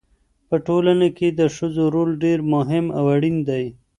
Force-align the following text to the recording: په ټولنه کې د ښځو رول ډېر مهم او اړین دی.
په 0.49 0.55
ټولنه 0.65 1.07
کې 1.17 1.27
د 1.39 1.41
ښځو 1.55 1.83
رول 1.93 2.11
ډېر 2.23 2.39
مهم 2.53 2.85
او 2.97 3.05
اړین 3.15 3.37
دی. 3.49 3.65